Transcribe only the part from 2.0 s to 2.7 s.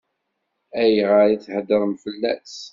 fell-as?